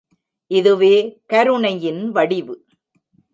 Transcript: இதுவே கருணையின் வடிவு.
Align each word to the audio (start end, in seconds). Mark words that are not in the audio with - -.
இதுவே 0.51 0.95
கருணையின் 1.25 2.11
வடிவு. 2.11 2.55